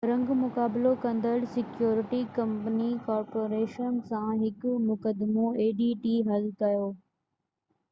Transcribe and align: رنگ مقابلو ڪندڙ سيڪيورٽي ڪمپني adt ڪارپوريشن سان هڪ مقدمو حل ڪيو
رنگ 0.09 0.29
مقابلو 0.43 0.93
ڪندڙ 1.03 1.33
سيڪيورٽي 1.55 2.21
ڪمپني 2.37 2.87
adt 2.95 3.03
ڪارپوريشن 3.11 4.01
سان 4.09 4.43
هڪ 4.47 4.75
مقدمو 4.89 5.47
حل 6.33 6.51
ڪيو 6.65 6.85